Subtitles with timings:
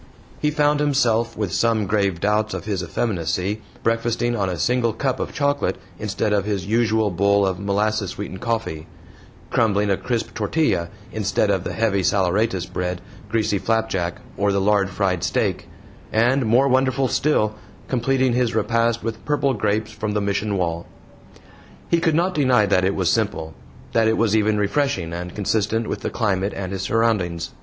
[0.39, 5.19] He found himself, with some grave doubts of his effeminacy, breakfasting on a single cup
[5.19, 8.87] of chocolate instead of his usual bowl of molasses sweetened coffee;
[9.51, 14.89] crumbling a crisp tortilla instead of the heavy saleratus bread, greasy flapjack, or the lard
[14.89, 15.67] fried steak,
[16.11, 17.53] and, more wonderful still,
[17.87, 20.87] completing his repast with purple grapes from the Mission wall.
[21.91, 23.53] He could not deny that it was simple
[23.91, 27.51] that it was even refreshing and consistent with the climate and his surroundings.